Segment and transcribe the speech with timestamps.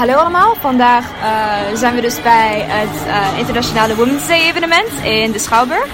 [0.00, 0.54] hallo allemaal.
[0.60, 5.86] Vandaag uh, zijn we dus bij het uh, Internationale Women's Day evenement in de Schouwburg.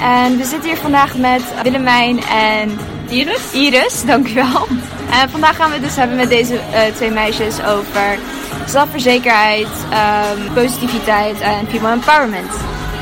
[0.00, 3.52] En we zitten hier vandaag met Willemijn en Iris.
[3.52, 4.66] Iris, dankjewel.
[5.10, 8.18] En vandaag gaan we het dus hebben met deze uh, twee meisjes over
[8.66, 12.52] zelfverzekerheid, um, positiviteit en female empowerment.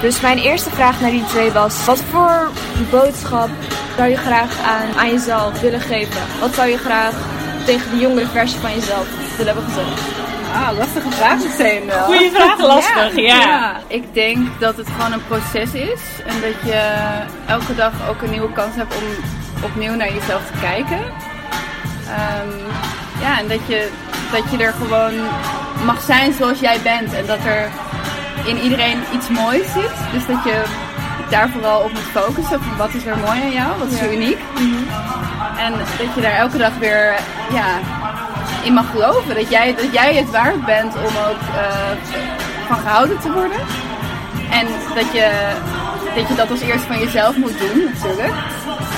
[0.01, 2.51] Dus mijn eerste vraag naar die twee was, wat voor
[2.91, 3.49] boodschap
[3.97, 6.21] zou je graag aan, aan jezelf willen geven?
[6.41, 7.15] Wat zou je graag
[7.65, 10.34] tegen de jongere versie van jezelf willen hebben gezegd?
[10.55, 12.05] Ah, lastige vraag meteen wel.
[12.05, 13.23] Goeie vraag, lastig, ja.
[13.23, 13.81] ja.
[13.87, 16.01] Ik denk dat het gewoon een proces is.
[16.27, 16.81] En dat je
[17.47, 19.03] elke dag ook een nieuwe kans hebt om
[19.65, 20.99] opnieuw naar jezelf te kijken.
[20.99, 22.53] Um,
[23.21, 23.89] ja, en dat je,
[24.33, 25.13] dat je er gewoon
[25.85, 27.13] mag zijn zoals jij bent.
[27.15, 27.71] En dat er
[28.47, 29.95] in iedereen iets moois zit.
[30.13, 30.63] Dus dat je
[31.31, 32.63] daar vooral op moet focussen.
[32.63, 33.79] Van wat is er mooi aan jou?
[33.79, 34.39] Wat is er uniek?
[34.59, 34.87] Mm -hmm.
[35.59, 37.15] En dat je daar elke dag weer
[37.53, 37.79] ja,
[38.65, 39.35] in mag geloven.
[39.35, 42.17] Dat jij, dat jij het waard bent om ook uh,
[42.67, 43.61] van gehouden te worden.
[44.51, 45.53] En dat je,
[46.15, 48.35] dat je dat als eerst van jezelf moet doen natuurlijk.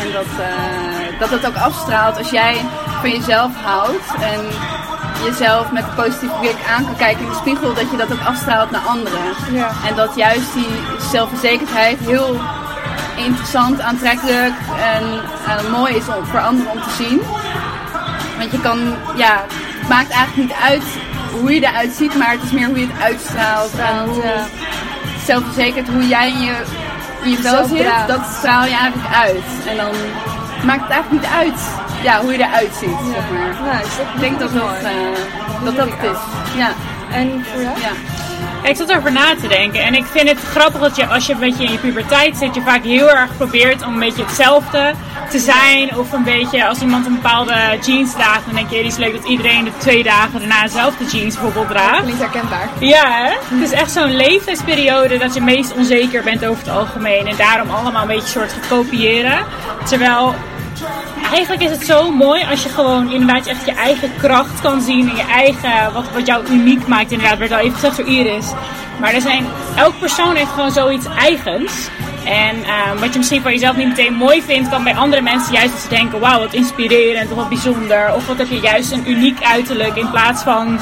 [0.03, 2.57] En dat, uh, dat het ook afstraalt als jij
[3.01, 4.15] van jezelf houdt.
[4.21, 4.41] En
[5.25, 8.27] jezelf met een positieve blik aan kan kijken in de spiegel, dat je dat ook
[8.27, 9.21] afstraalt naar anderen.
[9.53, 9.71] Ja.
[9.89, 10.69] En dat juist die
[11.11, 12.41] zelfverzekerdheid heel
[13.17, 14.55] interessant, aantrekkelijk
[14.95, 15.05] en
[15.47, 17.21] uh, mooi is om, voor anderen om te zien.
[18.39, 18.79] Want je kan,
[19.17, 19.45] ja,
[19.79, 20.85] het maakt eigenlijk niet uit
[21.41, 23.73] hoe je eruit ziet, maar het is meer hoe je het uitstraalt.
[23.79, 24.47] En hoe ja.
[25.25, 26.57] zelfverzekerd, hoe jij in je,
[27.23, 29.45] in je vel zit, dat straal je eigenlijk uit.
[29.67, 29.93] En dan
[30.65, 31.61] maakt het eigenlijk niet uit
[32.03, 33.13] ja, hoe je eruit ziet, Ja.
[33.13, 33.73] zeg maar.
[33.73, 36.19] Nou, is dat Ik denk dat dat, uh, dat, dat het is.
[36.57, 36.73] Ja.
[37.13, 37.81] En voor jou?
[37.81, 37.91] ja.
[38.69, 41.33] Ik zat erover na te denken en ik vind het grappig dat je als je
[41.33, 44.95] een beetje in je puberteit zit, je vaak heel erg probeert om een beetje hetzelfde
[45.31, 45.97] te zijn.
[45.97, 49.13] Of een beetje als iemand een bepaalde jeans draagt, dan denk je, het is leuk
[49.13, 52.03] dat iedereen de twee dagen daarna dezelfde jeans bijvoorbeeld draagt.
[52.03, 52.69] Klinkt herkenbaar.
[52.79, 53.57] Ja, hè?
[53.57, 57.27] Het is echt zo'n leeftijdsperiode dat je meest onzeker bent over het algemeen.
[57.27, 59.45] En daarom allemaal een beetje soort gaat kopiëren.
[59.85, 60.35] Terwijl
[61.33, 65.11] eigenlijk is het zo mooi als je gewoon inderdaad echt je eigen kracht kan zien.
[65.11, 67.39] En je eigen, wat, wat jou uniek maakt inderdaad.
[67.39, 68.47] Werd al even gezegd door Iris.
[69.01, 71.89] Maar er zijn, elk persoon heeft gewoon zoiets eigens.
[72.27, 75.53] En uh, wat je misschien van jezelf niet meteen mooi vindt, kan bij andere mensen
[75.53, 78.15] juist dat ze denken: wauw, wat inspirerend of wat bijzonder.
[78.15, 80.79] Of wat heb je juist een uniek uiterlijk in plaats van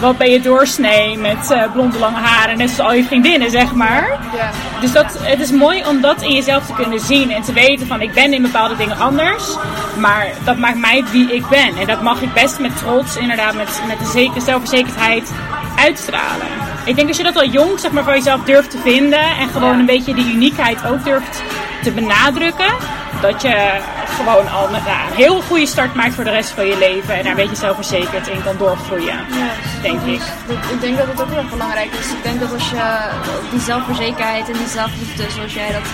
[0.00, 3.74] wat ben je doorsnee met uh, blonde lange haren, net zoals al je vriendinnen, zeg
[3.74, 4.18] maar.
[4.36, 4.50] Ja.
[4.80, 7.86] Dus dat, het is mooi om dat in jezelf te kunnen zien en te weten
[7.86, 9.56] van ik ben in bepaalde dingen anders,
[9.96, 11.76] maar dat maakt mij wie ik ben.
[11.76, 15.32] En dat mag ik best met trots, inderdaad, met, met een zekere zelfverzekerdheid
[15.76, 16.67] uitstralen.
[16.88, 19.48] Ik denk als je dat al jong zeg maar, van jezelf durft te vinden en
[19.48, 19.78] gewoon Ja.
[19.78, 21.42] een beetje die uniekheid ook durft
[21.82, 22.72] te benadrukken,
[23.20, 23.80] dat je
[24.16, 27.22] gewoon al nou, een heel goede start maakt voor de rest van je leven en
[27.22, 29.06] daar een beetje zelfverzekerd in kan doorgroeien,
[29.40, 29.50] Ja.
[29.82, 30.20] denk ik.
[30.46, 32.06] Dat- ik denk dat het ook heel erg belangrijk is.
[32.10, 33.10] Ik denk dat als je
[33.50, 35.86] die zelfverzekerheid en die zelfliefde, zoals jij dat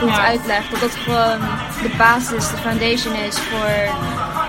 [0.00, 0.24] goed Ja.
[0.24, 1.38] uitlegt, dat dat gewoon
[1.82, 3.70] de basis, de foundation is voor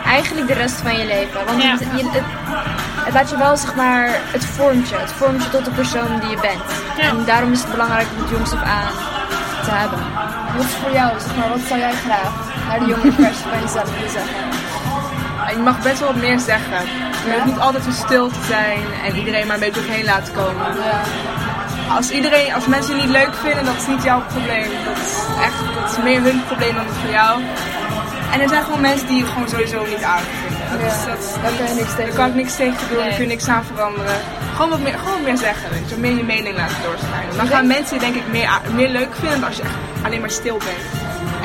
[0.06, 1.40] eigenlijk de rest van je leven.
[1.46, 1.78] Want Ja.
[1.98, 2.24] je, het
[3.14, 4.96] laat je wel, zeg maar, het vormt je.
[4.96, 6.64] Het vormt je tot de persoon die je bent.
[6.98, 7.10] Ja.
[7.10, 8.94] En daarom is het belangrijk om het jongs af aan
[9.64, 10.00] te hebben.
[10.56, 12.32] Wat is voor jou, zeg maar, wat zou jij graag
[12.68, 14.40] naar de jonge versie van jezelf willen zeggen?
[15.58, 16.82] Je mag best wel wat meer zeggen.
[17.26, 20.34] Je hoeft niet altijd zo stil te zijn en iedereen maar een beetje doorheen laten
[20.34, 20.66] komen.
[21.98, 24.70] Als, iedereen, als mensen je niet leuk vinden, dat is niet jouw probleem.
[24.86, 25.14] Dat is
[25.48, 27.42] echt dat is meer hun probleem dan het voor jou.
[28.34, 30.59] En er zijn gewoon mensen die je gewoon sowieso niet aardig vinden.
[30.72, 32.88] Dat is, Ja, dat is daar je niet- niks tegen Daar kan ik niks tegen
[32.90, 33.08] doen, Nee.
[33.08, 34.16] daar kun je niks aan veranderen.
[34.56, 35.96] Gewoon wat meer, gewoon wat meer zeggen, weet je.
[35.98, 37.38] Meer je mening laten doorschijnen.
[37.38, 39.76] Dan gaan mensen je denk ik meer, meer leuk vinden als je echt
[40.06, 40.84] alleen maar stil bent.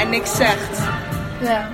[0.00, 0.78] En niks zegt.
[1.40, 1.68] Ja.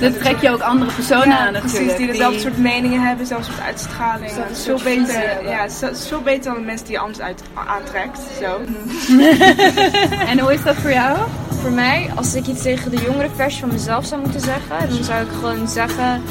[0.00, 1.72] Dan trek je ook andere personen aan natuurlijk.
[1.74, 4.28] Precies, die dezelfde soort meningen hebben, dezelfde soort uitstraling.
[4.28, 5.66] Dezelfde Het is veel beter, ja,
[6.08, 8.18] veel beter dan de mensen die je anders uit, aantrekt.
[8.40, 8.60] Zo.
[10.30, 11.18] En hoe is dat voor jou?
[11.60, 15.04] Voor mij, als ik iets tegen de jongere versie van mezelf zou moeten zeggen, dan
[15.04, 16.22] zou ik gewoon zeggen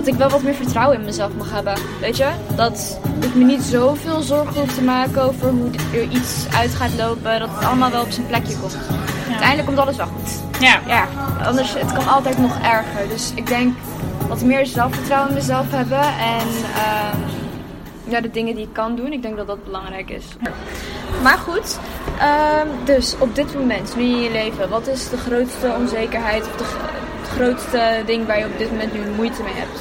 [0.00, 1.74] dat ik wel wat meer vertrouwen in mezelf mag hebben.
[2.00, 2.30] Weet je?
[2.56, 6.94] Dat ik me niet zoveel zorgen hoef te maken over hoe er iets uit gaat
[6.98, 7.40] lopen.
[7.40, 8.76] Dat het allemaal wel op zijn plekje komt.
[9.28, 10.60] Uiteindelijk komt alles wel goed.
[10.60, 10.80] Ja.
[10.86, 11.08] Ja,
[11.44, 13.08] anders, het kan altijd nog erger.
[13.08, 13.76] Dus ik denk
[14.28, 17.18] wat meer zelfvertrouwen in mezelf hebben en ehm,
[18.04, 19.12] ja, de dingen die ik kan doen.
[19.12, 20.24] Ik denk dat dat belangrijk is.
[21.22, 21.78] Maar goed,
[22.18, 26.56] ehm, dus op dit moment, nu in je leven, wat is de grootste onzekerheid of
[26.56, 26.64] de,
[27.40, 29.80] grootste ding waar je op dit moment nu moeite mee hebt?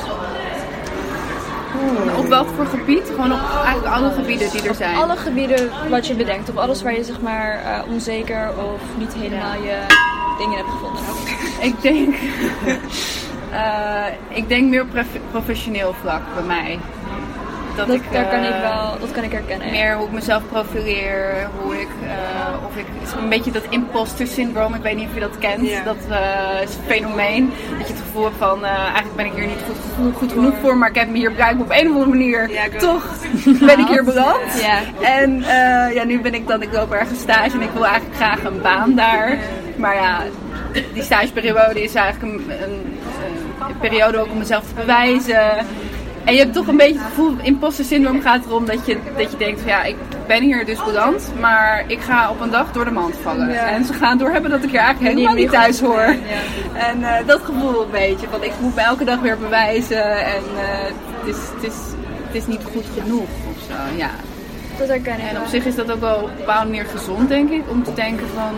[2.17, 3.09] Op welk voor gebied?
[3.09, 4.95] Gewoon op eigenlijk alle gebieden die er zijn.
[4.95, 9.13] Alle gebieden wat je bedenkt, op alles waar je zeg maar eh, onzeker of niet
[9.13, 9.77] helemaal je
[10.37, 11.03] dingen hebt gevonden.
[11.69, 12.15] Ik denk,
[13.61, 14.05] eh,
[14.37, 16.79] ik denk meer prof- professioneel vlak bij mij.
[17.79, 18.11] Dat, Dat, ik...
[18.11, 19.71] daar kan eh, ik wel, dat kan ik herkennen.
[19.71, 23.63] Meer hoe ik mezelf profileer, hoe ik, eh, of ik, het is een beetje dat
[23.69, 25.85] imposter syndroom, ik weet niet of je dat kent.
[25.85, 29.33] Dat eh, is een fenomeen, dat je het gevoel hebt van, eh, eigenlijk ben ik
[29.33, 31.87] hier niet goed, goed, goed genoeg voor, maar ik heb me hier blijkbaar op een
[31.87, 33.05] of andere manier, Ja, toch
[33.69, 34.61] ben ik hier beland.
[34.61, 34.79] Ja.
[35.01, 38.15] En eh, ja, nu ben ik dan, ik loop ergens stage en ik wil eigenlijk
[38.15, 39.37] graag een baan daar.
[39.75, 40.21] Maar ja,
[40.93, 42.97] die stageperiode is eigenlijk een, een,
[43.67, 45.65] een periode ook om mezelf te bewijzen.
[46.23, 49.31] En je hebt toch een beetje het gevoel, imposter syndroom gaat erom dat je, dat
[49.31, 49.95] je denkt van ja, ik
[50.27, 53.49] ben hier dus beland, maar ik ga op een dag door de mand vallen.
[53.49, 53.69] Ja.
[53.69, 56.01] En ze gaan doorhebben dat ik hier eigenlijk helemaal Niet thuis hoor.
[56.01, 56.87] ja.
[56.87, 60.43] En eh, dat gevoel een beetje, want ik moet me elke dag weer bewijzen en
[60.57, 60.85] eh,
[61.19, 61.75] het, is, het, is,
[62.27, 63.97] het is niet goed genoeg of zo.
[63.97, 64.09] Ja.
[64.79, 67.29] Dat herken ik En op zich is dat ook wel op een bepaalde manier gezond,
[67.29, 67.61] denk ik.
[67.69, 68.53] Om te denken van,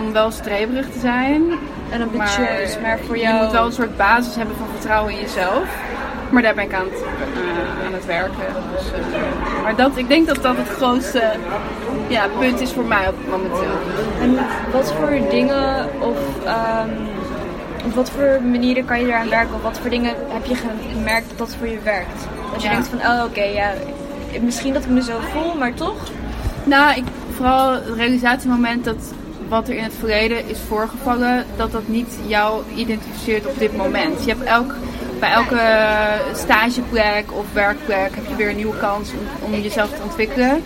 [0.00, 1.42] om, wel streberig te zijn.
[1.90, 3.36] En ambitieus, maar, voor jou...
[3.36, 5.68] Je moet wel een soort basis hebben van vertrouwen in jezelf.
[6.30, 8.46] Maar daar ben ik aan het, eh, aan het werken.
[8.76, 11.22] Dus, eh, maar dat, ik denk dat dat het grootste
[12.08, 13.76] ja, punt is voor mij op momenteel.
[14.20, 14.38] En
[14.72, 16.88] wat voor dingen of ehm,
[17.84, 19.54] op wat voor manieren kan je eraan werken?
[19.54, 20.54] Of wat voor dingen heb je
[20.94, 22.26] gemerkt dat dat voor je werkt?
[22.52, 22.74] Dat je Ja.
[22.74, 23.72] denkt van, oh oké, ja,
[24.40, 25.96] misschien dat ik me zo voel, maar toch?
[26.64, 27.04] Nou, ik,
[27.36, 29.12] vooral het realisatiemoment dat
[29.48, 34.24] wat er in het verleden is voorgevallen, dat dat niet jou identificeert op dit moment.
[34.24, 34.74] Je hebt elk,
[35.18, 35.60] bij elke
[36.34, 40.62] stageplek of werkplek heb je weer een nieuwe kans om, om jezelf te ontwikkelen.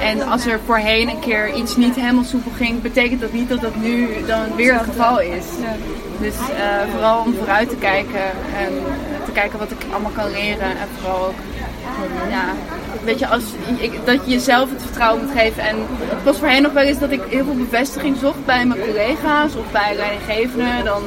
[0.00, 3.60] En als er voorheen een keer iets niet helemaal soepel ging, betekent dat niet dat
[3.60, 5.44] dat nu dan weer het geval is.
[6.20, 8.24] Dus eh, vooral om vooruit te kijken
[8.56, 8.72] en
[9.24, 10.70] te kijken wat ik allemaal kan leren.
[10.70, 11.34] En vooral ook,
[12.30, 12.44] ja,
[13.04, 13.42] weet je, als,
[13.76, 15.62] ik, dat je jezelf het vertrouwen moet geven.
[15.62, 18.80] En het was voorheen nog wel eens dat ik heel veel bevestiging zocht bij mijn
[18.80, 20.84] collega's of bij leidinggevenden.
[20.84, 21.02] Dan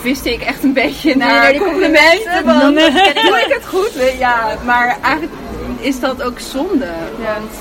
[0.00, 2.44] viste ik echt een beetje naar, die complimenten.
[2.44, 2.74] Van, dan-
[3.28, 3.90] doe ik het goed?
[4.18, 5.34] Ja, maar eigenlijk
[5.80, 6.88] is dat ook zonde.
[7.18, 7.52] Want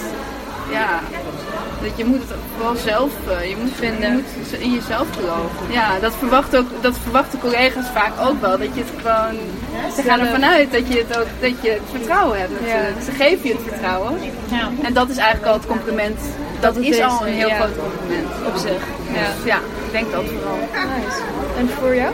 [0.71, 0.99] ja,
[1.87, 4.11] dat je moet het vooral zelf, eh, je moet, vinden.
[4.11, 5.71] je moet in jezelf geloven.
[5.71, 8.57] Ja, dat verwachten, ook, dat verwachten collega's vaak ook wel.
[8.57, 9.35] Dat je het gewoon,
[9.95, 13.01] ze gaan ervan uit dat je het ook, dat je het vertrouwen hebt natuurlijk.
[13.03, 14.13] Ze geven je het vertrouwen.
[14.51, 14.69] Ja.
[14.83, 16.19] En dat is eigenlijk al het compliment.
[16.59, 17.55] Dat, is is, al een heel ja.
[17.55, 18.27] groot compliment.
[18.47, 18.81] Op zich.
[19.13, 20.59] Dus ja, ik denk dat vooral.
[20.59, 21.21] Nice.
[21.57, 22.13] En voor jou?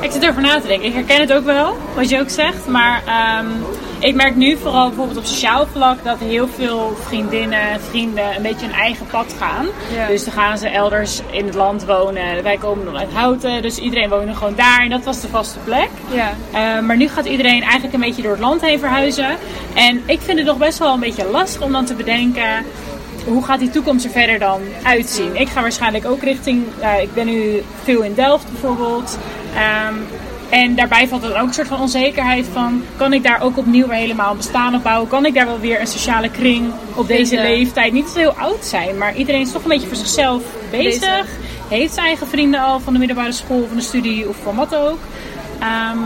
[0.00, 0.88] Ik zit erover na te denken.
[0.88, 2.66] Ik herken het ook wel, wat je ook zegt.
[2.66, 3.46] Maar ehm,
[4.04, 8.66] ik merk nu vooral bijvoorbeeld op sociaal vlak dat heel veel vriendinnen, vrienden een beetje
[8.66, 9.66] hun eigen pad gaan.
[9.94, 10.06] Ja.
[10.06, 12.42] Dus dan gaan ze elders in het land wonen.
[12.42, 14.80] Wij komen dan uit Houten, dus iedereen woonde gewoon daar.
[14.80, 15.88] En dat was de vaste plek.
[16.10, 16.32] Ja.
[16.52, 19.36] Eh, maar nu gaat iedereen eigenlijk een beetje door het land heen verhuizen.
[19.74, 22.64] En ik vind het nog best wel een beetje lastig om dan te bedenken.
[23.26, 25.36] Hoe gaat die toekomst er verder dan uitzien?
[25.36, 26.64] Ik ga waarschijnlijk ook richting.
[26.80, 29.18] eh, ik ben nu veel in Delft bijvoorbeeld.
[29.54, 29.94] Ehm,
[30.54, 32.84] en daarbij valt er dan ook een soort van onzekerheid van...
[32.96, 35.08] kan ik daar ook opnieuw weer helemaal een bestaan op bouwen?
[35.08, 37.92] Kan ik daar wel weer een sociale kring op deze leeftijd?
[37.92, 41.00] Niet dat we heel oud zijn, maar iedereen is toch een beetje voor zichzelf bezig.
[41.00, 41.26] Bezig.
[41.68, 44.74] Heeft zijn eigen vrienden al van de middelbare school, van de studie of van wat
[44.74, 44.98] ook.
[45.60, 45.98] Ehm,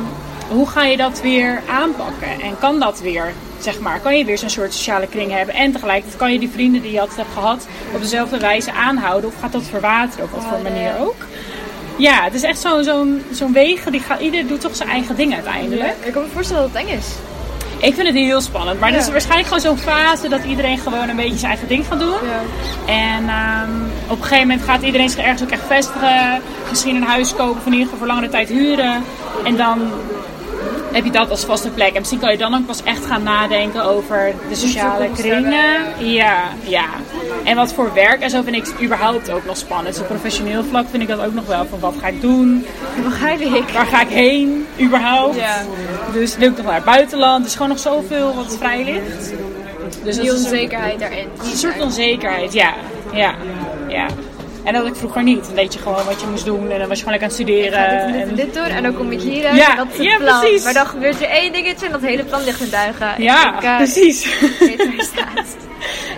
[0.49, 2.41] hoe ga je dat weer aanpakken?
[2.41, 5.55] En kan dat weer, zeg maar, kan je weer zo'n soort sociale kring hebben?
[5.55, 9.31] En tegelijkertijd kan je die vrienden die je altijd hebt gehad op dezelfde wijze aanhouden?
[9.31, 11.17] Of gaat dat verwateren op wat voor manier ook?
[11.99, 13.93] Ja, het is echt zo'n zo'n zo'n wegen.
[13.93, 15.95] Die gaat, ieder doet toch zijn eigen ding uiteindelijk.
[16.05, 17.07] Ik kan me voorstellen dat het eng is.
[17.81, 18.81] Ik vind het heel spannend.
[18.81, 21.87] Maar het is waarschijnlijk gewoon zo'n fase dat iedereen gewoon een beetje zijn eigen ding
[21.87, 22.19] gaat doen.
[22.87, 23.71] En ehm,
[24.07, 26.43] op een gegeven moment gaat iedereen zich ergens ook echt vestigen.
[26.69, 29.03] Misschien een huis kopen of in ieder geval voor langere tijd huren.
[29.45, 29.91] En dan
[31.05, 31.89] heb je dat als vaste plek.
[31.93, 35.77] En misschien kan je dan ook pas echt gaan nadenken over de sociale kringen.
[35.99, 36.85] Ja, ja.
[37.45, 39.89] En wat voor werk en zo vind ik überhaupt ook nog spannend.
[39.95, 41.67] Dus op professioneel vlak vind ik dat ook nog wel.
[41.67, 42.67] Van wat ga ik doen?
[43.05, 43.69] Begrijp ik.
[43.69, 44.67] Waar ga ik heen?
[44.81, 45.37] Überhaupt?
[45.37, 45.63] Ja.
[46.13, 47.41] Dus lukt nog naar het buitenland.
[47.41, 49.33] Er is gewoon nog zoveel wat vrij ligt.
[50.05, 51.29] Dus Die onzekerheid daarin.
[51.51, 52.75] een soort onzekerheid, ja.
[53.13, 53.35] Ja,
[53.89, 54.07] ja.
[54.69, 55.45] En dat had ik vroeger niet.
[55.47, 57.47] Dan deed je gewoon wat je moest doen en dan was je gewoon lekker aan
[57.47, 58.07] het studeren.
[58.07, 59.97] Dit, dit, en- dit doen en dan kom ik hier uit Ja, en dat is
[59.97, 60.41] het ja, plan.
[60.41, 60.65] precies.
[60.65, 63.23] Maar dan gebeurt er één dingetje en dat hele plan ligt in duigen.
[63.23, 64.25] ja, ik, eh, precies.
[64.61, 65.57] Ik weet staat.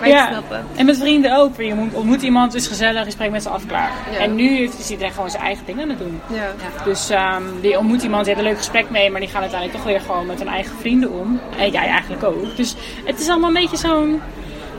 [0.00, 0.08] Maar
[0.48, 0.64] hem.
[0.76, 1.56] En met vrienden ook.
[1.56, 3.90] Je moet- ontmoet iemand, is gezellig, je spreekt met ze af, klaar.
[4.12, 4.18] Ja.
[4.18, 6.20] En nu heeft is iedereen gewoon zijn eigen ding aan het doen.
[6.26, 6.50] Ja.
[6.84, 9.78] Dus ehm, die ontmoet iemand, die heeft een leuk gesprek mee, maar die gaan uiteindelijk
[9.80, 11.40] toch weer gewoon met hun eigen vrienden om.
[11.58, 12.56] En jij eigenlijk ook.
[12.56, 14.20] Dus het is allemaal een beetje zo'n...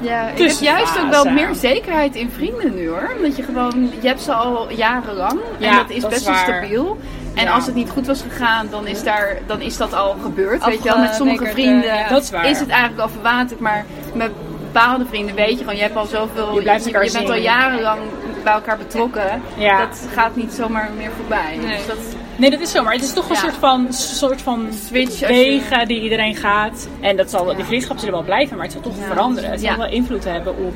[0.02, 0.64] Ja, ik heb Tussenfase.
[0.64, 3.12] juist ook wel meer zekerheid in vrienden nu hoor.
[3.18, 5.40] Omdat je gewoon, je hebt ze al jarenlang.
[5.60, 6.98] en dat is dat best wel stabiel.
[7.36, 7.52] En Ja.
[7.52, 10.66] als het niet goed was gegaan, dan is, daar, dan is dat al gebeurd.
[10.66, 12.08] Weet je wel, met sommige vrienden eh, ja.
[12.10, 12.50] Dat is waar.
[12.50, 13.60] is het eigenlijk al verwaterd.
[13.60, 14.32] Maar met
[14.74, 16.56] bepaalde vrienden weet je gewoon, je hebt al zoveel.
[16.56, 18.00] Je blijft elkaar je bent al jarenlang
[18.44, 19.42] bij elkaar betrokken.
[19.58, 19.78] Ja.
[19.78, 21.58] Dat gaat niet zomaar meer voorbij.
[21.62, 21.76] Nee.
[21.78, 21.98] Dus dat,
[22.42, 25.20] Nee, dat is zo, maar het is toch een soort van, soort van Switch als
[25.20, 26.88] je- wegen die iedereen gaat.
[27.02, 29.50] En dat zal, die vriendschappen zullen wel blijven, maar het zal toch veranderen.
[29.52, 30.74] Het zal wel invloed hebben op.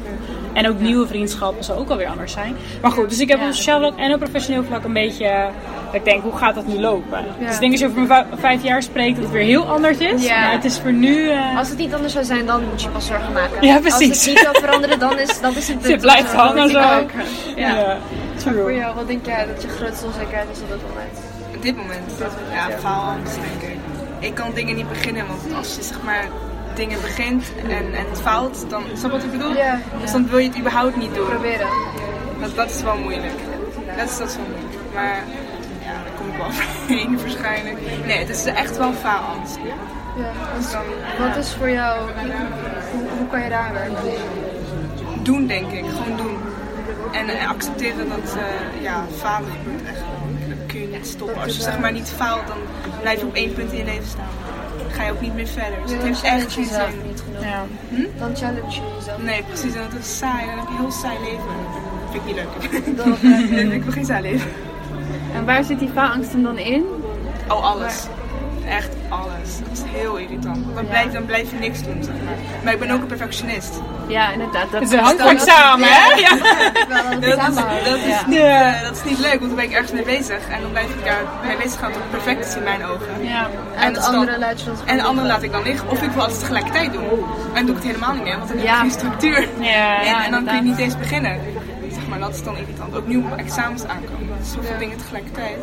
[0.54, 2.56] En ook nieuwe vriendschappen zal ook alweer anders zijn.
[2.82, 5.48] Maar goed, dus ik heb op sociaal vlak en op professioneel vlak een beetje.
[5.86, 7.26] Dat ik denk, hoe gaat dat nu lopen?
[7.40, 9.98] Dus ik denk als je over mijn vijf- jaar spreekt, dat het weer heel anders
[9.98, 10.26] is.
[10.26, 10.40] Ja.
[10.42, 11.30] Maar het is voor nu.
[11.30, 13.68] eh, Als het niet anders zou zijn, dan moet je pas zorgen maken.
[13.68, 14.26] Ja, Als precies.
[14.26, 16.80] het niet zou veranderen, dan is, dan is het het blijft hangen zo.
[16.80, 17.06] Ja,
[17.56, 17.98] Ja.
[18.36, 18.76] Voor true.
[18.76, 21.35] jou, wat denk jij dat je grootste onzekerheid is op dit moment?
[21.66, 22.12] Dit moment,
[22.52, 23.80] ja, faalangst denk ik.
[24.20, 26.28] Ik kan dingen niet beginnen, want als je zeg maar
[26.76, 29.56] dingen begint en, en het faalt, dan snap wat ik bedoel?
[29.56, 29.80] Ja.
[30.02, 31.28] Dus dan wil je het überhaupt niet doen.
[31.28, 31.68] Proberen.
[32.40, 33.34] Dat, dat is wel moeilijk.
[33.98, 34.94] Dat is, dat is wel moeilijk.
[34.94, 35.24] Maar
[35.84, 37.78] ja, daar kom ik wel overheen waarschijnlijk.
[38.06, 39.58] Nee, het is echt wel faalangst.
[40.18, 40.32] Ja.
[40.58, 40.84] Dus dan
[41.28, 42.00] Wat is voor jou,
[42.92, 44.14] hoe, hoe kan je daar werken?
[45.22, 46.38] doen denk ik, gewoon doen.
[47.12, 50.15] En, en accepteren dat eh, ja, falen gebeurt echt
[50.76, 51.42] kun je niet stoppen.
[51.42, 52.58] Als je zeg maar niet faalt, dan
[53.02, 54.28] blijf je op één punt in je leven staan.
[54.78, 55.82] Dan ga je ook niet meer verder.
[55.82, 56.80] Dus het heeft echt geen zin.
[57.42, 57.66] Ja.
[58.18, 59.22] Dan challenge je jezelf.
[59.22, 59.74] Nee, precies.
[59.74, 60.46] Dat is saai.
[60.46, 61.46] Dan heb je een heel saai leven.
[62.02, 62.96] Dat vind ik niet leuk.
[62.98, 63.94] Dat begrijp ik.
[63.94, 64.50] geen saai leven.
[65.34, 66.84] En waar zit die faalangst dan in?
[67.50, 68.08] Oh, alles.
[68.70, 69.50] Echt alles.
[69.60, 70.76] Dat is heel irritant.
[70.76, 72.34] Dan blijf, dan blijf je niks doen, zeg maar.
[72.64, 73.74] Maar ik ben ook een perfectionist.
[74.08, 74.72] Ja, inderdaad.
[74.72, 76.16] Dat Het hangt vaak samen, hè?
[76.26, 76.30] Ja.
[77.20, 77.84] Dat is, samenhouden.
[77.92, 78.24] dat, is Ja.
[78.28, 80.48] niet, eh, dat is niet leuk, want dan ben ik ergens mee bezig.
[80.50, 83.24] En dan blijf ik daar mee bezig gaan tot het perfect is in mijn ogen.
[83.26, 83.48] Ja.
[83.76, 85.90] En dan- andere laat je dan En de andere laat ik dan liggen.
[85.90, 87.04] Of ik wil alles tegelijkertijd doen.
[87.54, 88.80] En doe ik het helemaal niet meer, want dan heb ik Ja.
[88.80, 89.48] geen structuur.
[89.60, 91.40] Ja, en, ja, en dan kun je niet eens beginnen.
[91.92, 92.96] Zeg maar, dat is dan irritant.
[92.96, 94.38] Ook nu op examens aankomen.
[94.56, 95.58] Zoveel dingen tegelijkertijd.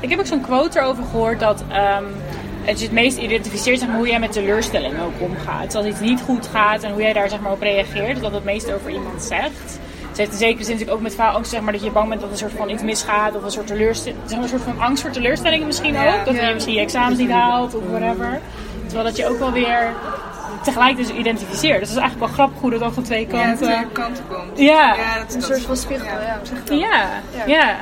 [0.00, 2.04] Ik heb ook zo'n quote erover gehoord dat ehm,
[2.62, 5.64] het je het meest identificeert zeg maar, hoe jij met teleurstellingen ook omgaat.
[5.64, 8.22] Dus als iets niet goed gaat en hoe jij daar zeg maar, op reageert, dat
[8.22, 9.78] dat het meest over iemand zegt.
[10.12, 12.20] Ze heeft in zekere zin natuurlijk ook met faalangst, zeg maar, dat je bang bent
[12.20, 14.62] dat er een soort van iets misgaat of een soort, teleurstelling, zeg maar, een soort
[14.62, 16.18] van angst voor teleurstellingen misschien Ja.
[16.18, 16.24] ook.
[16.26, 18.40] Dat je misschien je examens niet haalt of whatever.
[18.86, 19.92] Terwijl dat je ook wel weer
[20.62, 21.78] tegelijk dus identificeert.
[21.78, 23.66] Dus dat is eigenlijk wel grappig hoe dat dan van twee Ja, kanten...
[23.66, 24.58] twee kanten komt.
[24.58, 24.88] Ja.
[25.18, 26.40] dat is Een dat soort van spiegel, ja.
[26.68, 26.74] ja.
[26.76, 27.76] Ja, ja.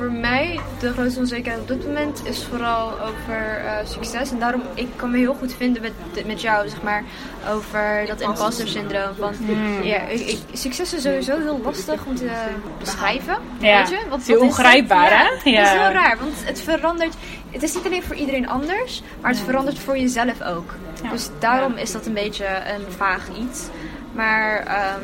[0.00, 4.30] Voor mij, de grootste onzekerheid op dit moment is vooral over eh, succes.
[4.30, 7.04] En daarom, ik kan me heel goed vinden met, met jou, zeg maar,
[7.50, 9.14] over dat imposter syndroom.
[9.18, 9.34] Van,
[9.82, 12.30] ja, ik, ik- succes is sowieso heel lastig om te
[12.78, 13.94] beschrijven, Ja, weet je?
[14.16, 15.42] Is heel wat ongrijpbaar, het?
[15.44, 15.50] hè?
[15.50, 17.14] Ja, Het is heel raar, want het verandert,
[17.50, 20.74] het is niet alleen voor iedereen anders, maar het verandert voor jezelf ook.
[21.10, 23.66] Dus daarom is dat een beetje een vaag iets.
[24.12, 25.00] Maar ehm,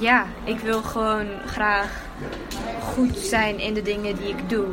[0.00, 2.08] ja, ik wil gewoon graag
[2.80, 4.64] goed zijn in de dingen die ik doe.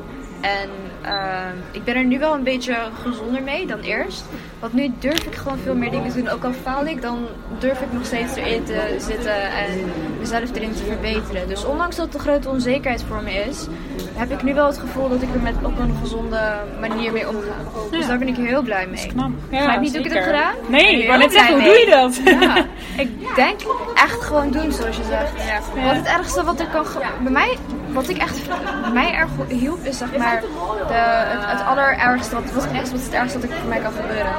[0.41, 0.69] En
[1.01, 4.25] ehm, ik ben er nu wel een beetje gezonder mee dan eerst.
[4.59, 6.29] Want nu durf ik gewoon veel meer dingen te doen.
[6.29, 7.27] Ook al faal ik, dan
[7.59, 11.47] durf ik nog steeds erin te zitten en mezelf erin te verbeteren.
[11.47, 13.67] Dus ondanks dat het een grote onzekerheid voor me is,
[14.13, 16.39] heb ik nu wel het gevoel dat ik er met op een gezonde
[16.79, 17.55] manier mee omga.
[17.91, 18.07] Dus Ja.
[18.07, 19.07] daar ben ik heel blij mee.
[19.07, 19.29] Knap.
[19.51, 20.53] Ja, Begrijp niet hoe ik het heb gedaan?
[20.67, 22.21] Nee, ik wou net zeggen, hoe doe je dat?
[22.41, 22.65] Ja,
[22.97, 23.59] ik denk
[23.95, 25.31] echt gewoon doen zoals je zegt.
[25.85, 26.85] Wat het ergste wat er kan
[27.21, 28.47] bij mij, wat ik echt
[28.81, 30.41] bij mij erg hielp is zeg maar
[30.87, 33.91] de, het, het allerergste wat, wat, echt, wat het ergste wat er voor mij kan
[33.91, 34.31] gebeuren.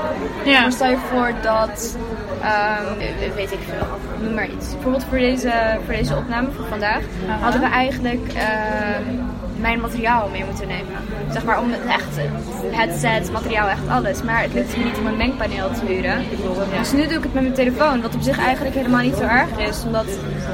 [0.44, 0.70] Ja.
[0.70, 1.96] Stel je voor dat,
[2.42, 3.86] ehm, eh, weet ik veel,
[4.20, 4.72] noem maar iets.
[4.72, 7.02] Bijvoorbeeld voor deze, voor deze opname voor vandaag
[7.40, 9.16] hadden we eigenlijk ehm,
[9.60, 10.94] mijn materiaal mee moeten nemen.
[11.32, 12.16] Zeg maar om het echt,
[12.70, 14.22] headset, materiaal, echt alles.
[14.22, 16.24] Maar het lukte me niet om een mengpaneel te huren.
[16.78, 19.22] Dus nu doe ik het met mijn telefoon, wat op zich eigenlijk helemaal niet zo
[19.22, 19.84] erg is.
[19.84, 20.06] Omdat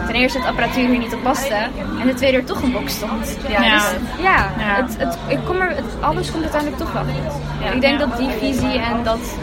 [0.06, 1.54] ten eerste het apparatuur hier niet op paste.
[2.00, 3.36] En ten tweede er toch een box stond.
[3.48, 3.74] Ja, Ja.
[3.74, 4.74] Dus, ja, Ja.
[4.82, 7.74] Het, het, ik kom er, het, alles komt uiteindelijk toch wel goed.
[7.74, 9.38] Ik denk dat die visie en dat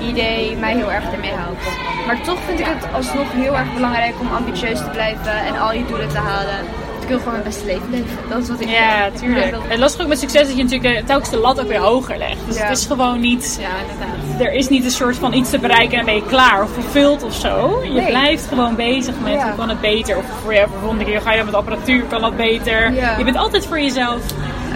[0.00, 1.66] idee mij heel erg ermee helpt.
[2.06, 5.72] Maar toch vind ik het alsnog heel erg belangrijk om ambitieus te blijven en al
[5.72, 6.58] je doelen te halen.
[7.08, 8.06] Ik wil gewoon mijn beste leven leven.
[8.28, 9.20] Dat is wat ik Ja, wil.
[9.20, 9.50] tuurlijk.
[9.50, 11.78] Dat- Het lastige ook met succes dat je natuurlijk eh, telkens de lat ook weer
[11.78, 12.36] hoger legt.
[12.46, 12.62] Dus Ja.
[12.66, 14.40] het is gewoon niet, Ja, inderdaad.
[14.46, 17.22] er is niet een soort van iets te bereiken en ben je klaar of vervuld
[17.22, 17.80] of zo.
[17.84, 18.06] Je Nee.
[18.06, 19.42] blijft gewoon bezig met Ja.
[19.46, 20.16] hoe kan het beter.
[20.16, 22.92] Of voor voor de volgende keer ga je dan met apparatuur, kan dat beter.
[23.18, 24.16] Je bent altijd voor jezelf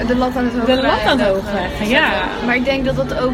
[0.07, 1.89] De lat aan het hoog de lat aan het hoog leggen.
[1.89, 2.11] Ja.
[2.47, 3.33] Maar ik denk dat dat ook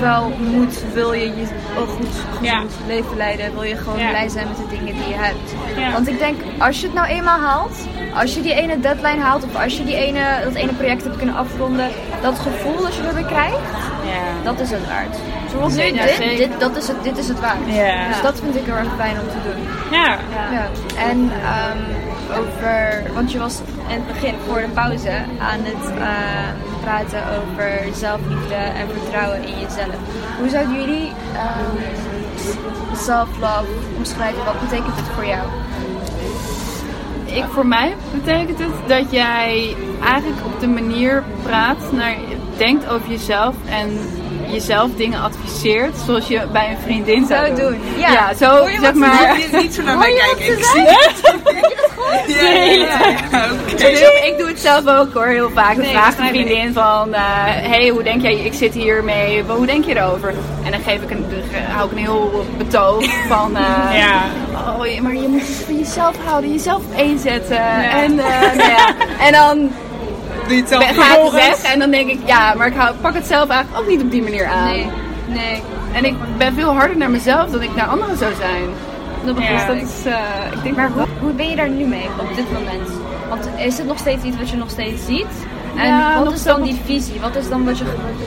[0.00, 0.82] wel moet.
[0.92, 1.46] Wil je je
[1.78, 2.62] ook goed gezond Ja.
[2.86, 4.08] leven leiden, wil je gewoon Ja.
[4.08, 5.54] blij zijn met de dingen die je hebt.
[5.76, 5.92] Ja.
[5.92, 7.76] Want ik denk, als je het nou eenmaal haalt,
[8.14, 11.16] als je die ene deadline haalt of als je die ene, dat ene project hebt
[11.16, 11.88] kunnen afronden,
[12.22, 13.56] dat gevoel dat je erbij krijgt,
[14.04, 14.44] Ja.
[14.44, 15.16] dat is het waard.
[15.50, 17.58] Zoals nu, dit, dit, dat is het, dit is het waard.
[17.66, 18.08] Ja.
[18.08, 19.66] Dus dat vind ik heel erg fijn om te doen.
[19.98, 20.16] Ja.
[20.52, 20.68] Ja.
[21.10, 21.78] En ehm,
[22.38, 23.58] over, want je was
[23.88, 29.54] in het begin voor de pauze aan het ehm, praten over zelfliefde en vertrouwen in
[29.54, 29.94] jezelf.
[30.38, 31.76] Hoe zouden jullie ehm,
[32.96, 34.44] self-love omschrijven?
[34.44, 35.46] Wat betekent het voor jou?
[37.24, 42.14] Ik, voor mij betekent het dat jij eigenlijk op de manier praat naar
[42.56, 43.98] denkt over jezelf en
[44.50, 47.80] jezelf dingen adviseert zoals je bij een vriendin zou, Zou doen.
[47.98, 48.12] Ja.
[48.12, 49.36] Ja, zo je zeg maar.
[49.36, 49.62] zegt?
[49.62, 50.46] Niet zo naar mij je kijken.
[50.46, 51.79] wat Ik ze zie het.
[52.26, 52.72] Ja, ja,
[53.30, 53.46] ja.
[53.76, 55.76] Dus ik doe het zelf ook hoor, heel vaak.
[55.76, 56.30] Nee, vraagt een ik.
[56.30, 60.34] vriendin van, eh hey, hoe denk jij, ik zit hier mee, hoe denk je erover?
[60.64, 64.22] En dan geef ik een, dan hou ik een heel betoog van, eh, Ja.
[64.54, 67.58] oh, maar je moet het van jezelf houden, jezelf op één zetten.
[67.90, 68.86] En, eh, nou ja.
[69.20, 69.70] en dan
[70.46, 71.04] Doe je het zelf ben, niet.
[71.04, 73.82] ga ik weg en dan denk ik, ja, maar ik hou, pak het zelf eigenlijk
[73.82, 74.64] ook niet op die manier aan.
[74.64, 74.90] Nee,
[75.26, 75.62] nee.
[75.92, 78.62] En ik ben veel harder naar mezelf dan ik naar anderen zou zijn.
[79.24, 79.72] Dat begrijp Ja.
[79.74, 79.80] ik.
[79.80, 82.52] Dat is, eh, ik denk Maar hoe, hoe ben je daar nu mee op dit
[82.52, 82.88] moment?
[83.28, 85.46] Want is het nog steeds iets wat je nog steeds ziet?
[85.76, 87.20] En Ja, wat is dan die visie?
[87.20, 87.84] Wat is dan wat je,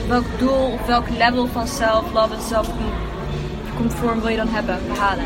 [0.08, 5.24] welk doel of welk level van self-love en self-conform wil je dan hebben, behalen?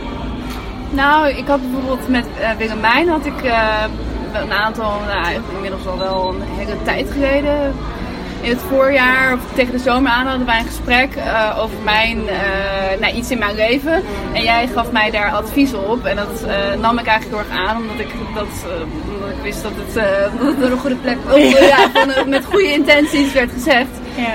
[0.90, 3.84] Nou, ik had bijvoorbeeld met uh, Willemijn had ik eh,
[4.32, 7.74] een aantal, nou, inmiddels al wel een hele tijd geleden.
[8.40, 12.28] In het voorjaar of tegen de zomer aan hadden wij een gesprek eh, over mijn,
[12.28, 14.02] eh, nou, iets in mijn leven.
[14.32, 16.04] En jij gaf mij daar advies op.
[16.04, 18.46] En dat eh, nam ik eigenlijk heel erg aan, omdat ik, dat,
[19.14, 19.94] omdat ik wist dat het,
[20.40, 21.38] dat het een goede plek was.
[21.68, 23.88] ja, van, met goede intenties werd gezegd.
[24.16, 24.32] Ja.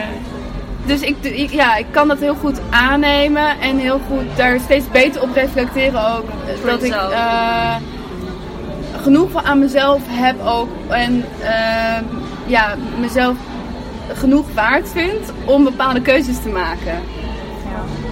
[0.86, 4.86] Dus ik, ik- ja, ik kan dat heel goed aannemen en heel goed daar steeds
[4.92, 6.26] beter op reflecteren ook.
[6.62, 7.14] Voor dat ik jezelf.
[9.02, 11.26] genoeg van aan mezelf heb ook en
[12.46, 13.36] ja, mezelf
[14.14, 17.02] genoeg waard vind om bepaalde keuzes te maken.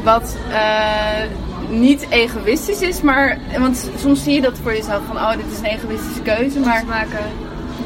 [0.04, 0.60] Wat eh,
[1.70, 5.58] niet egoïstisch is, maar want soms zie je dat voor jezelf van oh dit is
[5.60, 7.20] een egoïstische keuze, maar maken.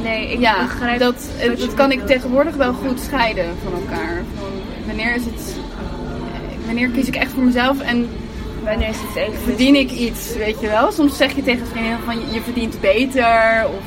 [0.03, 1.15] Nee, ik ja, begrijp dat,
[1.57, 4.23] dat kan ik tegenwoordig wel goed scheiden van elkaar.
[4.39, 4.47] Van
[4.85, 5.55] wanneer is het,
[6.65, 8.09] wanneer kies ik echt voor mezelf en
[8.63, 9.41] Wanneer is het even?
[9.43, 10.91] verdien ik iets, weet je wel?
[10.91, 13.65] Soms zeg je tegen vriendinnen van je verdient beter.
[13.67, 13.83] Of,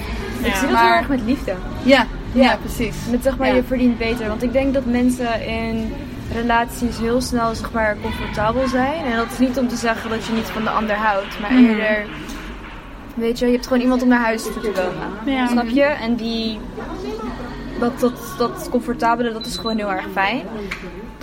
[0.47, 1.55] Ik zie dat maar- heel erg met liefde.
[1.83, 2.57] ja, ja, Ja.
[2.57, 2.97] precies.
[3.11, 3.55] Met zeg maar, Ja.
[3.55, 4.29] je verdient beter.
[4.29, 5.93] Want ik denk dat mensen in
[6.33, 9.05] relaties heel snel zeg maar, comfortabel zijn.
[9.05, 11.41] En dat is niet om te zeggen dat je niet van de ander houdt.
[11.41, 11.65] Maar Mhm.
[11.65, 12.07] eerder,
[13.15, 15.35] weet je, je hebt gewoon iemand om naar huis toe te komen.
[15.37, 15.47] Ja.
[15.47, 15.83] Snap je?
[15.83, 16.59] En die,
[17.81, 20.43] dat, dat, dat comfortabele, dat is gewoon heel erg fijn.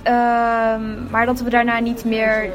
[0.06, 2.50] Ehm, maar dat we daarna niet meer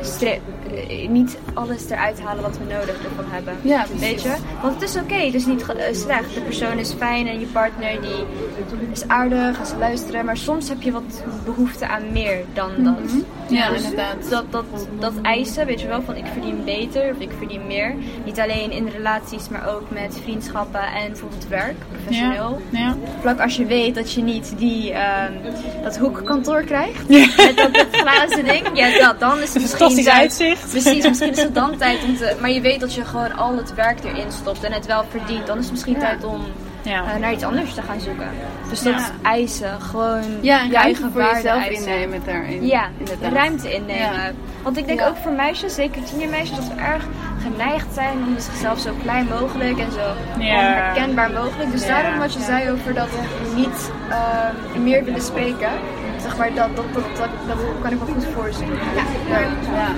[0.89, 3.57] eh, niet alles eruit halen wat we nodig ervan hebben.
[3.63, 4.35] Ja, weet je?
[4.63, 6.35] Want het is oké, het is niet eh, slecht.
[6.35, 8.25] De persoon is fijn en je partner die
[8.93, 10.25] is aardig en ze luisteren.
[10.25, 13.25] Maar soms heb je wat behoefte aan meer dan dat.
[13.49, 14.31] Ja, Dus inderdaad.
[14.31, 14.65] Dat, dat,
[14.99, 17.95] dat eisen, weet je wel, van ik verdien beter of ik verdien meer.
[18.25, 22.61] Niet alleen in relaties, maar ook met vriendschappen en bijvoorbeeld werk, professioneel.
[22.71, 22.97] Ja.
[23.21, 25.33] Vlak als je weet dat je niet die, ehm,
[25.83, 27.09] dat hoekkantoor krijgt,
[27.47, 30.71] met dat, dat glazen ding, ja, dat, dan is het misschien Fantastisch tijd- uitzicht.
[30.71, 32.37] Precies, misschien is het dan tijd om te...
[32.41, 35.47] Maar je weet dat je gewoon al het werk erin stopt en het wel verdient.
[35.47, 36.41] Dan is het misschien tijd om
[36.83, 37.05] Ja.
[37.15, 38.29] eh, naar iets anders te gaan zoeken.
[38.69, 38.99] Dus dat Ja.
[38.99, 41.87] is eisen, gewoon Ja, je eigen voor waarde jezelf eisen.
[41.93, 42.67] innemen daarin.
[42.67, 43.33] Ja, inderdaad.
[43.33, 44.13] ruimte innemen.
[44.13, 44.31] Ja.
[44.63, 45.07] Want ik denk Ja.
[45.09, 47.05] ook voor meisjes, zeker tienermeisjes, dat we erg
[47.43, 50.01] geneigd zijn om zichzelf zo klein mogelijk en zo
[50.43, 50.55] Ja.
[50.59, 51.71] onherkenbaar mogelijk.
[51.73, 51.89] Dus Ja.
[51.89, 53.09] daarom wat je zei over dat
[53.55, 55.71] niet ehm, meer willen spreken,
[56.31, 58.73] zeg maar, dat, dat, dat, dat, kan ik wel goed voorzien.
[59.31, 59.89] Ja.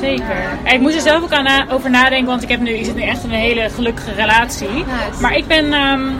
[0.00, 0.58] Zeker.
[0.64, 3.02] Ik moest er zelf ook aan over nadenken, want ik, heb nu, ik zit nu
[3.02, 4.84] echt in een hele gelukkige relatie.
[5.20, 6.10] Maar ik ben, ehm,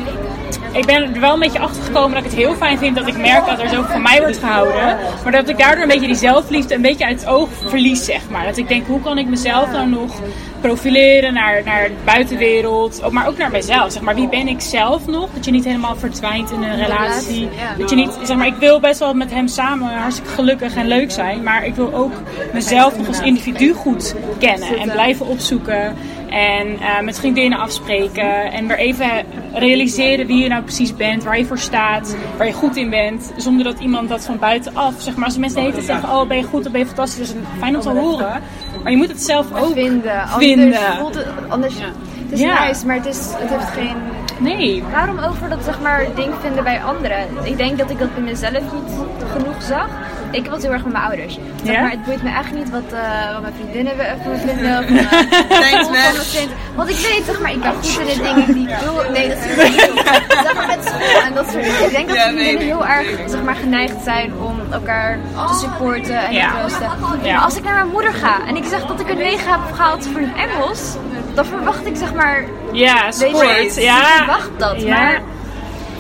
[0.79, 3.07] ik ben er wel een beetje achter gekomen dat ik het heel fijn vind dat
[3.07, 4.99] ik merk dat er zo van mij wordt gehouden.
[5.23, 8.31] Maar dat ik daardoor een beetje die zelfliefde een beetje uit het oog verlies, zeg
[8.31, 8.45] maar.
[8.45, 10.21] Dat ik denk, hoe kan ik mezelf nou nog
[10.61, 13.93] profileren naar, naar de buitenwereld, maar ook naar mezelf.
[13.93, 15.29] Zeg maar, wie ben ik zelf nog?
[15.35, 17.49] Dat je niet helemaal verdwijnt in een relatie.
[17.79, 20.87] Dat je niet, zeg maar, ik wil best wel met hem samen hartstikke gelukkig en
[20.87, 22.13] leuk zijn, maar ik wil ook
[22.53, 25.95] mezelf nog als individu goed kennen en blijven opzoeken.
[26.31, 28.53] En eh, met vriendinnen afspreken.
[28.53, 29.11] En weer even
[29.53, 31.25] realiseren wie je nou precies bent.
[31.25, 32.17] Waar je voor staat.
[32.37, 33.33] Waar je goed in bent.
[33.37, 34.95] Zonder dat iemand dat van buitenaf.
[34.99, 36.19] Zeg maar als de mensen de hele tijd zeggen.
[36.19, 37.29] Oh ben je goed of ben je fantastisch.
[37.29, 38.43] Dat is fijn om te horen.
[38.83, 40.29] Maar je moet het zelf ook Vinden.
[40.29, 42.67] Anders voelt het, anders, Het is Ja.
[42.67, 43.97] nice, maar het, is, het heeft geen...
[44.39, 44.83] Nee.
[44.93, 47.27] Waarom over dat zeg maar ding vinden bij anderen?
[47.43, 48.97] Ik denk dat ik dat bij mezelf niet
[49.33, 49.89] genoeg zag.
[50.31, 51.39] Ik heb het heel erg met mijn ouders.
[51.65, 51.81] Zeg Ja?
[51.81, 54.79] maar, het boeit me echt niet wat, eh, wat mijn vriendinnen van vinden.
[54.79, 56.49] Of, eh, Thanks, man.
[56.75, 59.11] Want ik weet, zeg maar, ik ben goed in de dingen die ik wil.
[59.13, 59.81] Nee, dat is niet
[60.45, 61.85] Zeg maar met school en dat soort dingen.
[61.85, 66.17] Ik denk dat Ja, vriendinnen heel erg zeg maar, geneigd zijn om elkaar te supporten
[66.27, 66.51] en Ja.
[66.51, 66.91] te troosten.
[67.23, 67.35] Ja.
[67.35, 69.61] Maar als ik naar mijn moeder ga en ik zeg dat ik een 9 heb
[69.75, 70.97] gehaald voor een Engels,
[71.35, 73.77] dan verwacht ik zeg maar Ja, je, sport.
[73.77, 74.03] Ik Ja.
[74.17, 74.95] verwacht dat, Ja.
[74.99, 75.21] maar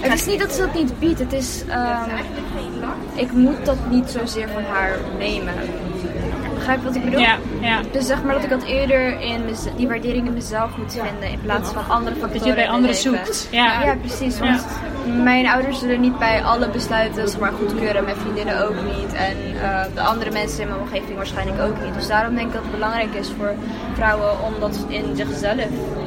[0.00, 1.18] het is niet dat ze dat niet biedt.
[1.18, 1.78] Het is, ehm,
[3.18, 5.54] ik moet dat niet zozeer van haar nemen.
[6.54, 7.20] Begrijp je wat ik bedoel?
[7.20, 7.80] Ja, ja.
[7.92, 11.30] Dus zeg maar dat ik dat eerder in mez- die waardering in mezelf moet vinden
[11.30, 12.38] in plaats van andere factoren.
[12.38, 13.48] Dat je bij anderen zoekt.
[13.50, 13.82] Ja.
[13.84, 14.38] Ja, precies.
[14.38, 14.66] Want
[15.22, 18.04] mijn ouders zullen niet bij alle besluiten zeg maar, goedkeuren.
[18.04, 19.12] Mijn vriendinnen ook niet.
[19.14, 21.94] En eh, de andere mensen in mijn omgeving waarschijnlijk ook niet.
[21.94, 23.54] Dus daarom denk ik dat het belangrijk is voor
[23.94, 25.66] vrouwen om dat in zichzelf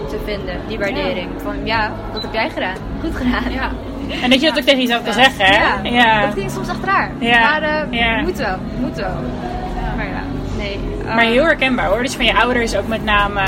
[0.09, 0.55] te vinden.
[0.67, 1.29] Die waardering.
[1.43, 2.75] Van ja, dat heb jij gedaan.
[3.01, 3.51] Goed gedaan.
[3.51, 3.71] Ja.
[4.23, 5.89] En dat je dat ook tegen jezelf kan zeggen, hè?
[5.89, 6.21] Ja.
[6.21, 7.11] Dat klinkt soms echt raar.
[7.19, 7.59] Ja.
[7.59, 8.21] Maar Ja.
[8.21, 8.55] moet wel.
[8.79, 9.13] Moet wel.
[9.97, 10.21] Maar ja,
[10.57, 10.79] nee.
[11.07, 12.03] eh, Maar heel herkenbaar hoor.
[12.03, 13.41] Je van je ouders ook met name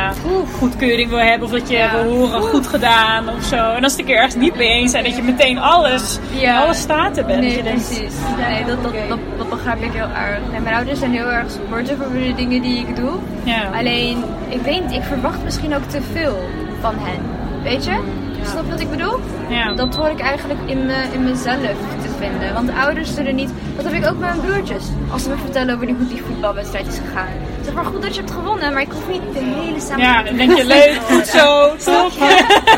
[0.60, 1.48] goedkeuring wil hebben.
[1.48, 3.56] Of dat je wil horen goed gedaan of zo.
[3.56, 6.60] En als het een keer ergens niet mee eens zijn, dat je meteen alles, Ja.
[6.62, 7.40] alle staten bent.
[7.40, 8.14] Nee, denkt, precies.
[8.50, 10.40] Nee, dat, dat, dat, dat begrijp ik heel erg.
[10.52, 13.12] Nee, mijn ouders zijn heel erg supportive over de dingen die ik doe.
[13.44, 13.62] Ja.
[13.78, 16.50] Alleen, ik weet ik verwacht misschien ook te veel
[16.82, 17.20] van hen.
[17.64, 18.00] Weet je?
[18.46, 19.20] Snap je wat ik bedoel?
[19.50, 19.74] Ja.
[19.74, 22.54] Dat hoor ik eigenlijk in, me, in mezelf te vinden.
[22.54, 23.50] Want de ouders zullen niet...
[23.76, 24.84] Dat heb ik ook met mijn broertjes.
[25.12, 27.28] Als ze me vertellen over die, hoe die voetbalwedstrijd is gegaan.
[27.64, 30.06] Zeg maar goed dat je hebt gewonnen, maar ik hoef niet de hele samen.
[30.06, 32.12] Ja, dan denk je leuk, goed zo, top.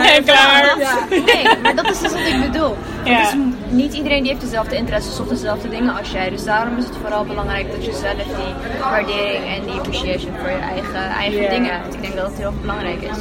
[0.02, 0.78] En klaar.
[1.10, 2.78] Nee, maar dat is dus wat ik bedoel.
[3.04, 3.22] Ja.
[3.22, 3.34] Dus
[3.70, 6.30] niet iedereen die heeft dezelfde interesses of dezelfde dingen als jij.
[6.30, 10.50] Dus daarom is het vooral belangrijk dat je zelf die waardering en die appreciation voor
[10.50, 11.94] je eigen, eigen dingen hebt.
[11.94, 13.18] Ik denk dat het heel belangrijk is.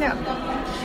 [0.00, 0.16] Ja.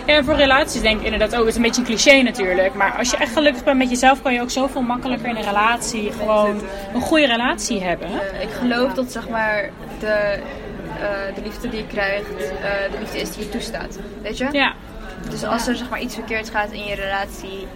[0.08, 1.39] En voor relaties denk ik inderdaad ook.
[1.39, 2.74] Het is een beetje een cliché natuurlijk.
[2.74, 5.43] Maar als je echt gelukkig bent met jezelf, kan je ook zoveel makkelijker in een
[5.43, 6.62] relatie gewoon
[6.93, 8.08] een goede relatie hebben.
[8.08, 12.98] Eh, ik geloof dat zeg maar de, eh, de liefde die je krijgt, eh, de
[13.00, 14.00] liefde is die je toestaat.
[14.22, 14.48] Weet je?
[14.52, 14.74] Ja.
[15.30, 17.67] Dus als er zeg maar iets verkeerd gaat in je relatie,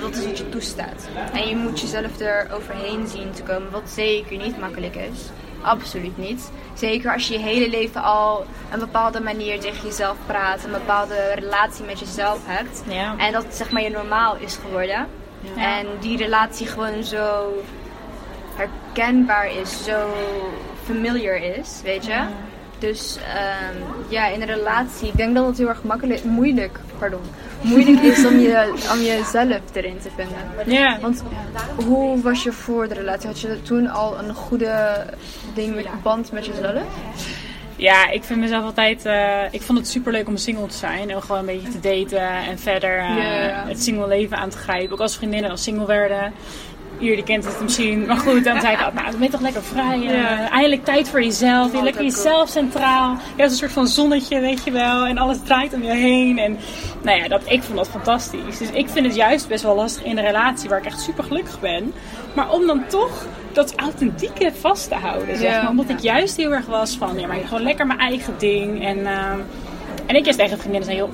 [0.00, 1.08] dat is wat je toestaat.
[1.32, 5.20] En je moet jezelf er overheen zien te komen, wat zeker niet makkelijk is.
[5.64, 6.50] Absoluut niet.
[6.74, 11.32] Zeker als je je hele leven al een bepaalde manier tegen jezelf praat, een bepaalde
[11.34, 12.82] relatie met jezelf hebt.
[12.88, 13.14] Ja.
[13.16, 15.06] En dat zeg maar je normaal is geworden.
[15.56, 17.52] En die relatie gewoon zo
[18.54, 20.14] herkenbaar is, zo
[20.84, 22.24] familiar is, weet je.
[22.78, 23.76] Dus ehm,
[24.08, 27.22] ja, in een relatie, ik denk dat het heel erg makkelijk, moeilijk, pardon,
[27.64, 30.72] moeilijk is om, je, om jezelf erin te vinden.
[30.74, 30.98] Ja.
[31.00, 31.22] Want
[31.86, 33.28] hoe was je voor de relatie?
[33.28, 35.04] Had je toen al een goede
[35.54, 36.82] ding met band met jezelf?
[37.76, 39.04] Ja, ik vind mezelf altijd.
[39.06, 41.10] eh, ik vond het super leuk om single te zijn.
[41.10, 42.28] En gewoon een beetje te daten.
[42.50, 44.92] En verder eh, het single leven aan te grijpen.
[44.92, 46.32] Ook als vriendinnen als single werden.
[47.04, 48.06] Jullie kent het misschien.
[48.06, 50.06] Maar goed, dan zei ik nou, dan ben je toch lekker vrij.
[50.06, 51.72] eh, eindelijk tijd voor jezelf.
[51.72, 53.10] Je lekker jezelf centraal.
[53.12, 55.06] Je hebt een soort van zonnetje, weet je wel.
[55.06, 56.38] En alles draait om je heen.
[56.38, 56.58] En
[57.02, 58.58] nou ja, dat, ik vond dat fantastisch.
[58.58, 61.24] Dus ik vind het juist best wel lastig in een relatie waar ik echt super
[61.24, 61.92] gelukkig ben.
[62.34, 65.36] Maar om dan toch dat authentieke vast te houden.
[65.36, 65.70] Zeg maar.
[65.70, 68.84] Omdat ik juist heel erg was van, ja, maar gewoon lekker mijn eigen ding.
[68.84, 69.38] En, ehm,
[70.06, 71.12] en ik juist tegen vriendinnen zei, joh,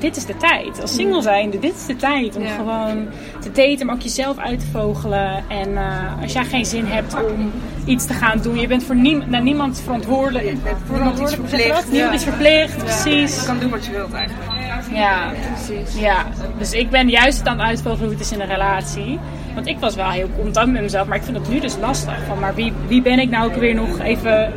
[0.00, 0.80] dit is de tijd.
[0.82, 2.54] Als single zijnde, dit is de tijd om Ja.
[2.54, 3.06] gewoon
[3.40, 5.44] te daten, maar ook jezelf uit te vogelen.
[5.48, 7.50] En eh, als jij geen zin hebt om
[7.84, 10.44] iets te gaan doen, je bent voor niem naar niemand verantwoordelijk.
[10.44, 10.56] Je
[11.28, 11.90] verplicht.
[11.92, 13.44] Niemand is verplicht, Je precies.
[13.46, 14.48] kan doen wat je wilt eigenlijk.
[14.92, 16.00] Ja, Precies.
[16.00, 16.26] ja,
[16.58, 19.18] dus ik ben juist aan het uitvogelen hoe het is in een relatie.
[19.54, 22.14] Want ik was wel heel content met mezelf, maar ik vind het nu dus lastig.
[22.26, 24.52] Van, maar wie, wie ben ik nou ook weer nog even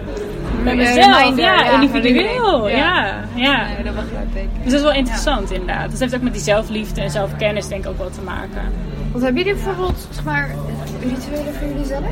[0.63, 1.18] met mezelf?
[1.18, 2.70] reminder, ja, ja, individueel.
[2.70, 3.66] Ja, ja.
[3.68, 4.50] Nee, dat begrijp ik.
[4.63, 5.92] Dus dat is wel interessant inderdaad.
[5.92, 8.92] Dat heeft ook met die zelfliefde en zelfkennis denk ik ook wel te maken.
[9.12, 10.50] Want hebben jullie bijvoorbeeld, zeg maar,
[11.02, 12.04] rituelen voor jullie zelf?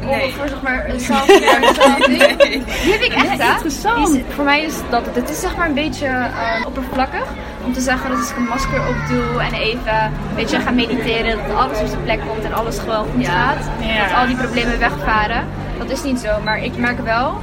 [0.00, 0.24] Nee.
[0.24, 2.64] Of voor, zeg maar, een zelf, ding?
[2.82, 3.52] Die heb ik echt, hè?
[3.52, 4.08] interessant.
[4.08, 5.14] Is- voor mij is dat het.
[5.14, 7.24] Het is zeg maar een beetje eh, oppervlakkig.
[7.64, 11.36] Om te zeggen dat als ik een masker opdoe en even, weet je, ga mediteren,
[11.36, 13.68] dat alles op zijn plek komt en alles gewoon goed gaat.
[13.80, 14.08] Ja.
[14.08, 15.44] Dat al die problemen wegvaren.
[15.78, 17.40] Dat is niet zo, maar ik merk wel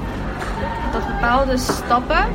[0.92, 2.26] dat bepaalde stappen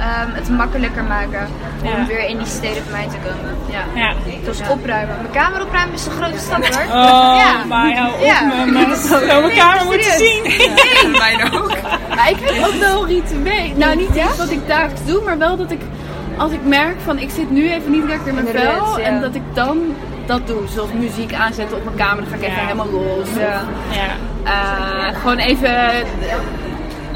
[0.00, 1.48] ehm, het makkelijker maken
[1.82, 2.06] om Ja.
[2.06, 3.56] weer in die state of mind te komen.
[3.70, 3.82] Ja.
[3.94, 4.12] Ja.
[4.44, 5.16] Dus opruimen.
[5.16, 6.82] Mijn kamer opruimen is een grote stap hoor.
[6.82, 7.64] Oh, Ja.
[7.68, 8.40] maar hou op Ja.
[8.44, 8.70] me.
[9.40, 10.44] Mijn kamer moeten zien.
[11.04, 11.72] En Mijne ook.
[12.16, 13.72] Maar ik heb ook wel ritueel.
[13.76, 15.80] Nou, niet echt wat ik dagelijks doe, maar wel dat ik,
[16.36, 19.04] als ik merk van ik zit nu even niet lekker in mijn vel, ja.
[19.04, 19.78] en dat ik dan
[20.26, 20.60] dat doe.
[20.74, 22.62] Zoals muziek aanzetten op mijn kamer, dan ga ik even Ja.
[22.62, 23.28] helemaal los.
[23.38, 23.60] Ja.
[23.90, 24.08] Ja.
[24.44, 25.74] Eh, gewoon even,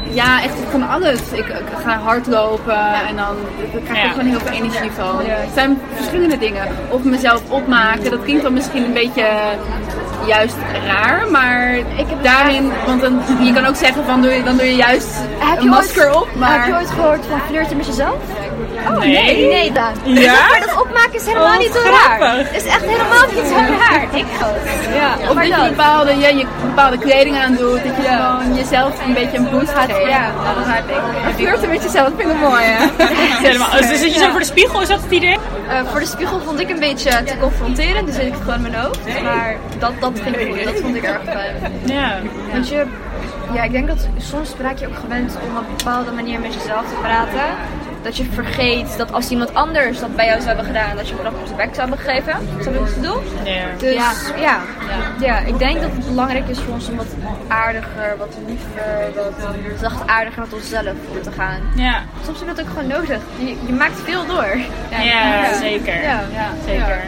[0.09, 1.19] ja, echt van alles.
[1.31, 3.35] Ik, ik ga hardlopen en dan
[3.83, 4.09] krijg ik Ja.
[4.09, 5.19] gewoon heel veel energie van.
[5.21, 6.67] Het zijn verschillende dingen.
[6.89, 9.25] Of mezelf opmaken, dat klinkt dan misschien een beetje
[10.27, 10.55] juist
[10.87, 14.57] raar, maar ik heb daarin, want dan, je kan ook zeggen van doe je, dan
[14.57, 16.57] doe je juist Heb een masker ooit, op, maar...
[16.59, 18.15] Heb je ooit gehoord van flirten met jezelf?
[18.87, 19.47] Oh Nee.
[19.47, 19.93] nee, dan.
[20.25, 20.33] Ja?
[20.49, 22.19] Maar dat opmaken is helemaal Oh, niet zo grappig.
[22.19, 22.37] raar.
[22.37, 24.03] Het is echt helemaal niet zo raar.
[24.13, 24.53] Ik gewoon.
[24.95, 29.05] Ja, Of dat je bepaalde, ja, je bepaalde kleding aan doet, dat je gewoon jezelf
[29.05, 30.09] een beetje een boost gaat geven.
[30.09, 30.95] Ja, dat begrijp ik.
[31.23, 32.85] Maar flirten met jezelf vind ik mooi, hè?
[33.47, 33.71] Helemaal.
[33.71, 35.37] Dus zit je zo voor de spiegel, is dat het idee?
[35.69, 38.55] Eh, voor de spiegel vond ik een beetje te confronterend, dus zit ik het gewoon
[38.55, 38.99] in mijn hoofd.
[39.23, 41.55] Maar dat, dat ging goed, dat vond ik erg fijn.
[41.85, 42.11] Ja.
[42.51, 42.85] Want je,
[43.53, 46.53] Ja, ik denk dat soms raak je ook gewend om op een bepaalde manier met
[46.53, 47.41] jezelf te praten.
[48.05, 51.15] Dat je vergeet dat als iemand anders dat bij jou zou hebben gedaan, dat je
[51.15, 52.61] hem op zijn bek zou hebben gegeven.
[52.61, 53.21] Snap je wat ik bedoel?
[53.45, 53.77] Ja.
[53.77, 53.93] Dus
[54.37, 54.61] ja.
[55.19, 55.39] Ja.
[55.39, 57.15] ik denk dat het belangrijk is voor ons om wat
[57.47, 61.61] aardiger, wat liever, wat zachtaardiger met onszelf om te gaan.
[61.75, 62.03] Ja.
[62.23, 63.21] Soms is dat ook gewoon nodig.
[63.37, 64.57] Je, je maakt veel door.
[64.89, 66.01] Ja, zeker.
[66.01, 66.21] Ja.
[66.31, 67.03] Ja, Zeker.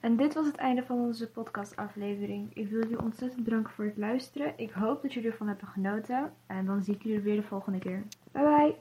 [0.00, 2.50] En dit was het einde van onze podcastaflevering.
[2.54, 4.52] Ik wil jullie ontzettend bedanken voor het luisteren.
[4.56, 6.32] Ik hoop dat jullie ervan hebben genoten.
[6.46, 8.02] En dan zie ik jullie weer de volgende keer.
[8.32, 8.74] Bye bye!